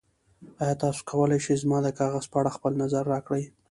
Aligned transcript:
ایا 0.61 0.75
تاسو 0.81 0.99
کولی 1.09 1.39
شئ 1.45 1.55
زما 1.61 1.77
د 1.83 1.87
کاغذ 1.99 2.25
په 2.31 2.37
اړه 2.39 2.55
خپل 2.57 2.71
نظر 2.83 3.03
راکړئ؟ 3.13 3.43